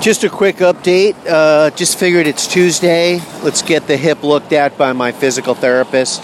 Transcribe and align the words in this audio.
Just 0.00 0.22
a 0.22 0.30
quick 0.30 0.58
update. 0.58 1.16
Uh, 1.28 1.70
just 1.70 1.98
figured 1.98 2.28
it's 2.28 2.46
Tuesday. 2.46 3.18
Let's 3.42 3.62
get 3.62 3.88
the 3.88 3.96
hip 3.96 4.22
looked 4.22 4.52
at 4.52 4.78
by 4.78 4.92
my 4.92 5.10
physical 5.10 5.56
therapist. 5.56 6.22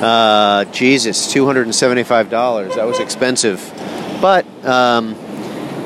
Uh, 0.00 0.64
Jesus, 0.66 1.34
$275. 1.34 2.30
That 2.76 2.86
was 2.86 3.00
expensive. 3.00 3.60
But, 4.22 4.46
um, 4.64 5.16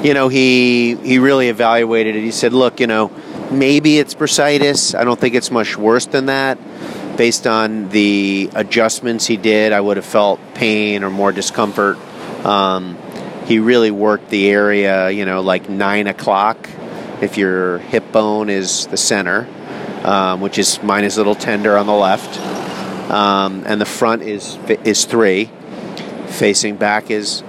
you 0.05 0.13
know, 0.13 0.29
he, 0.29 0.97
he 0.97 1.19
really 1.19 1.49
evaluated 1.49 2.15
it. 2.15 2.21
He 2.21 2.31
said, 2.31 2.53
look, 2.53 2.79
you 2.79 2.87
know, 2.87 3.11
maybe 3.51 3.99
it's 3.99 4.15
bursitis. 4.15 4.95
I 4.95 5.05
don't 5.05 5.19
think 5.19 5.35
it's 5.35 5.51
much 5.51 5.79
worse 5.79 6.05
than 6.05 6.27
that. 6.27 6.59
Based 7.17 7.47
on 7.47 7.89
the 7.89 8.51
adjustments 8.55 9.27
he 9.27 9.39
did, 9.39 9.73
I 9.73 9.81
would 9.81 9.97
have 9.97 10.07
felt 10.07 10.41
pain 10.53 11.05
or 11.05 11.11
more 11.11 11.33
discomfort. 11.33 11.97
Um, 12.45 12.99
he 13.47 13.61
really 13.61 13.91
worked 13.91 14.29
the 14.29 14.51
area, 14.51 15.11
you 15.11 15.25
know, 15.25 15.41
like 15.41 15.71
nine 15.71 16.07
o'clock 16.07 16.69
if 17.23 17.39
your 17.39 17.79
hip 17.79 18.11
bone 18.11 18.51
is 18.51 18.89
the 18.89 18.97
center, 18.97 19.49
um, 20.05 20.41
which 20.41 20.59
is 20.59 20.83
mine 20.83 21.05
is 21.05 21.17
a 21.17 21.21
little 21.21 21.37
tender 21.37 21.79
on 21.79 21.87
the 21.87 21.95
left, 21.95 22.39
um, 23.11 23.63
and 23.65 23.81
the 23.81 23.87
front 23.87 24.23
is 24.23 24.59
is 24.85 25.05
three, 25.05 25.49
facing 26.27 26.77
back 26.77 27.11
is 27.11 27.43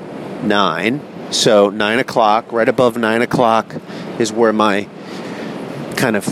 nine. 0.43 1.01
So 1.31 1.71
nine 1.71 1.97
o'clock, 1.97 2.51
right 2.51 2.69
above 2.69 2.97
nine 2.97 3.23
o'clock, 3.23 3.75
is 4.19 4.31
where 4.31 4.53
my 4.53 4.87
kind 5.97 6.15
of 6.15 6.25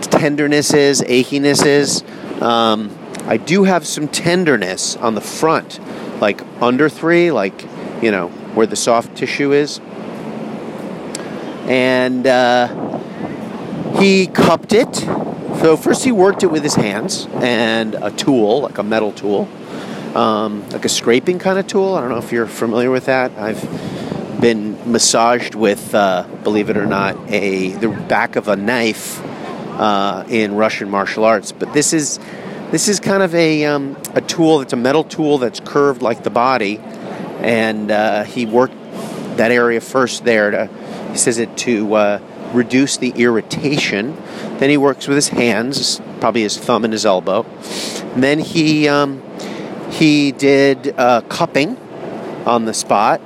tenderness 0.00 0.72
is, 0.72 1.02
achiness 1.02 1.66
is. 1.66 2.02
Um, 2.40 2.96
I 3.26 3.36
do 3.36 3.64
have 3.64 3.86
some 3.86 4.08
tenderness 4.08 4.96
on 4.96 5.14
the 5.14 5.20
front, 5.20 5.78
like 6.22 6.40
under 6.62 6.88
three, 6.88 7.30
like 7.30 7.66
you 8.00 8.10
know 8.10 8.28
where 8.54 8.66
the 8.66 8.76
soft 8.76 9.14
tissue 9.14 9.52
is 9.52 9.78
and 11.66 12.26
uh, 12.26 12.98
he 13.98 14.26
cupped 14.26 14.72
it. 14.72 14.94
So 15.60 15.76
first 15.76 16.04
he 16.04 16.12
worked 16.12 16.42
it 16.42 16.48
with 16.48 16.62
his 16.62 16.74
hands 16.74 17.26
and 17.34 17.94
a 17.94 18.10
tool, 18.10 18.60
like 18.60 18.78
a 18.78 18.82
metal 18.82 19.12
tool, 19.12 19.48
um, 20.14 20.68
like 20.70 20.84
a 20.84 20.88
scraping 20.88 21.38
kind 21.38 21.58
of 21.58 21.66
tool. 21.66 21.94
I 21.94 22.00
don't 22.00 22.10
know 22.10 22.18
if 22.18 22.30
you're 22.30 22.46
familiar 22.46 22.90
with 22.90 23.06
that. 23.06 23.32
I've 23.32 24.40
been 24.40 24.90
massaged 24.90 25.54
with, 25.54 25.94
uh, 25.94 26.26
believe 26.44 26.70
it 26.70 26.76
or 26.76 26.86
not, 26.86 27.16
a 27.30 27.70
the 27.70 27.88
back 27.88 28.36
of 28.36 28.48
a 28.48 28.56
knife 28.56 29.20
uh, 29.78 30.24
in 30.28 30.54
Russian 30.54 30.90
martial 30.90 31.24
arts. 31.24 31.52
But 31.52 31.72
this 31.72 31.92
is 31.92 32.18
this 32.70 32.88
is 32.88 33.00
kind 33.00 33.22
of 33.22 33.34
a 33.34 33.64
um, 33.64 33.96
a 34.14 34.20
tool. 34.20 34.60
It's 34.60 34.72
a 34.72 34.76
metal 34.76 35.04
tool 35.04 35.38
that's 35.38 35.60
curved 35.60 36.02
like 36.02 36.22
the 36.22 36.30
body, 36.30 36.78
and 37.40 37.90
uh, 37.90 38.24
he 38.24 38.44
worked 38.46 38.74
that 39.36 39.50
area 39.50 39.80
first 39.80 40.24
there 40.24 40.50
to 40.50 40.68
he 41.16 41.18
says 41.18 41.38
it 41.38 41.56
to 41.56 41.94
uh, 41.94 42.20
reduce 42.52 42.98
the 42.98 43.08
irritation. 43.16 44.14
Then 44.58 44.68
he 44.68 44.76
works 44.76 45.08
with 45.08 45.16
his 45.16 45.28
hands, 45.28 45.98
probably 46.20 46.42
his 46.42 46.58
thumb 46.58 46.84
and 46.84 46.92
his 46.92 47.06
elbow. 47.06 47.46
And 48.12 48.22
then 48.22 48.38
he 48.38 48.86
um, 48.86 49.22
he 49.90 50.32
did 50.32 50.94
uh, 50.98 51.22
cupping 51.22 51.78
on 52.44 52.66
the 52.66 52.74
spot, 52.74 53.22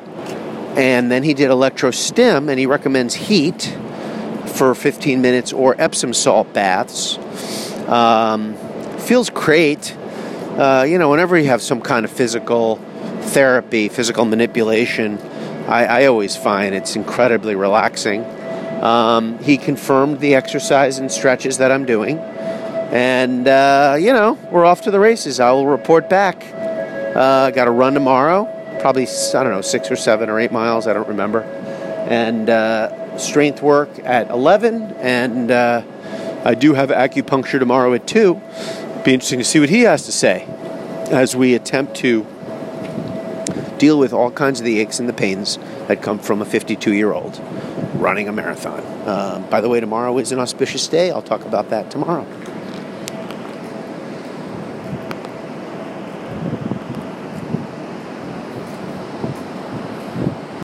and 0.77 1.11
then 1.11 1.25
he 1.25 1.35
did 1.35 1.51
electrostim, 1.51 2.49
and 2.49 2.61
he 2.61 2.67
recommends 2.67 3.15
heat 3.15 3.77
for 4.47 4.73
15 4.77 5.21
minutes 5.21 5.53
or 5.53 5.75
Epsom 5.77 6.15
salt 6.15 6.53
baths. 6.53 7.19
Um, 7.89 8.55
feels 8.99 9.31
great. 9.31 9.97
Uh, 10.57 10.87
you 10.89 10.97
know, 10.97 11.11
whenever 11.11 11.37
you 11.37 11.49
have 11.49 11.61
some 11.61 11.81
kind 11.81 12.05
of 12.05 12.13
physical 12.13 12.77
therapy, 13.23 13.89
physical 13.89 14.25
manipulation, 14.25 15.19
I, 15.71 15.85
I 15.85 16.07
always 16.07 16.37
find 16.37 16.75
it's 16.75 16.97
incredibly 16.97 17.55
relaxing. 17.55 18.25
Um, 18.83 19.39
he 19.39 19.57
confirmed 19.57 20.19
the 20.19 20.35
exercise 20.35 20.99
and 20.99 21.13
stretches 21.13 21.59
that 21.59 21.71
I'm 21.71 21.85
doing. 21.85 22.19
And, 22.19 23.47
uh, 23.47 23.97
you 24.01 24.13
know, 24.13 24.33
we're 24.51 24.65
off 24.65 24.83
to 24.83 24.91
the 24.91 24.99
races. 24.99 25.39
I 25.39 25.53
will 25.53 25.69
report 25.69 26.11
back. 26.11 26.43
Uh, 27.15 27.51
got 27.51 27.67
to 27.67 27.71
run 27.71 27.95
tomorrow, 27.95 28.47
probably, 28.81 29.07
I 29.07 29.43
don't 29.45 29.53
know, 29.53 29.61
six 29.61 29.93
or 29.93 29.97
seven 29.97 30.29
or 30.29 30.41
eight 30.41 30.51
miles, 30.51 30.89
I 30.89 30.93
don't 30.93 31.07
remember. 31.07 31.43
And 31.43 32.51
uh, 32.51 33.17
strength 33.17 33.63
work 33.63 33.91
at 34.01 34.29
11. 34.29 34.95
And 34.99 35.53
uh, 35.53 35.83
I 36.45 36.55
do 36.55 36.75
have 36.75 36.89
acupuncture 36.89 37.61
tomorrow 37.61 37.95
at 37.95 38.09
2. 38.09 38.35
Be 39.05 39.15
interesting 39.15 39.39
to 39.39 39.45
see 39.45 39.61
what 39.61 39.69
he 39.69 39.83
has 39.83 40.05
to 40.07 40.13
say 40.13 40.47
as 41.13 41.37
we 41.37 41.55
attempt 41.55 41.95
to 41.97 42.27
deal 43.81 43.99
with 43.99 44.13
all 44.13 44.31
kinds 44.31 44.61
of 44.61 44.67
the 44.67 44.79
aches 44.79 45.01
and 45.01 45.09
the 45.09 45.13
pains 45.13 45.59
that 45.89 46.03
come 46.03 46.19
from 46.19 46.43
a 46.43 46.45
52 46.45 46.93
year 46.93 47.13
old 47.13 47.41
running 47.95 48.29
a 48.29 48.33
marathon. 48.33 48.81
Uh, 49.07 49.45
by 49.51 49.61
the 49.61 49.69
way, 49.69 49.81
tomorrow 49.81 50.17
is 50.19 50.31
an 50.33 50.39
auspicious 50.39 50.87
day. 50.87 51.11
I'll 51.11 51.23
talk 51.23 51.45
about 51.47 51.71
that 51.71 51.91
tomorrow. 51.91 52.27